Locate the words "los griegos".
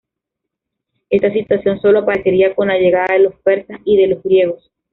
4.07-4.71